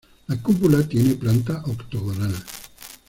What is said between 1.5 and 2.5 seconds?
octogonal.